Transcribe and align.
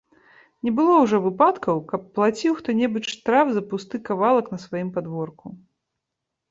Не 0.67 0.71
было 0.79 0.95
ўжо 1.03 1.19
выпадкаў, 1.25 1.83
каб 1.93 2.01
плаціў 2.21 2.57
хто-небудзь 2.63 3.13
штраф 3.17 3.47
за 3.59 3.67
пусты 3.75 3.95
кавалак 4.09 4.45
на 4.57 4.61
сваім 4.67 4.89
падворку. 4.99 5.47